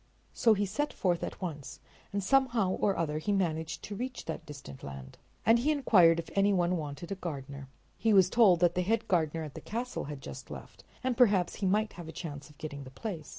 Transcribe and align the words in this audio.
So 0.33 0.55
he 0.55 0.65
set 0.65 0.93
forth 0.93 1.21
at 1.23 1.39
once, 1.39 1.79
and 2.11 2.23
somehow 2.23 2.71
or 2.71 2.97
other 2.97 3.19
he 3.19 3.31
managed 3.31 3.83
to 3.83 3.95
reach 3.95 4.25
that 4.25 4.47
distant 4.47 4.81
land. 4.81 5.19
And 5.45 5.59
he 5.59 5.69
inquired 5.71 6.17
if 6.17 6.31
any 6.33 6.51
one 6.51 6.75
wanted 6.75 7.11
a 7.11 7.15
gardener. 7.21 7.67
He 7.99 8.11
was 8.11 8.27
told 8.27 8.61
that 8.61 8.73
the 8.73 8.81
head 8.81 9.07
gardener 9.07 9.43
at 9.43 9.53
the 9.53 9.61
castle 9.61 10.05
had 10.05 10.19
just 10.19 10.49
left, 10.49 10.83
and 11.03 11.15
perhaps 11.15 11.57
he 11.57 11.67
might 11.67 11.93
have 11.93 12.07
a 12.07 12.11
chance 12.11 12.49
of 12.49 12.57
getting 12.57 12.83
the 12.83 12.89
place. 12.89 13.29